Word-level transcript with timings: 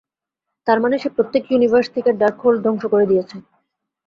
তারমানে 0.67 0.97
সে 0.99 1.09
প্রত্যেক 1.15 1.43
ইউনিভার্স 1.47 1.87
থেকে 1.95 2.09
ডার্কহোল্ড 2.21 2.59
ধ্বংস 2.65 2.83
করে 2.93 3.05
দিয়েছে। 3.11 3.35